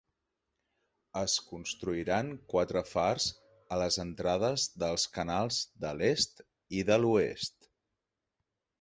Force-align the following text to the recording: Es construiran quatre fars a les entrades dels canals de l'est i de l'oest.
Es 1.19 1.35
construiran 1.49 2.31
quatre 2.55 2.83
fars 2.93 3.29
a 3.77 3.81
les 3.83 4.01
entrades 4.07 4.67
dels 4.87 5.07
canals 5.21 5.63
de 5.87 5.95
l'est 6.03 6.45
i 6.81 6.87
de 6.93 7.03
l'oest. 7.07 7.73